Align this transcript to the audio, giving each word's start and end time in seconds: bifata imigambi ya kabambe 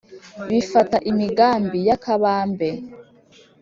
bifata 0.47 0.97
imigambi 1.09 1.79
ya 1.87 1.97
kabambe 2.03 2.69